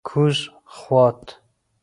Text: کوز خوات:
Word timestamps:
کوز 0.07 0.37
خوات: 0.77 1.23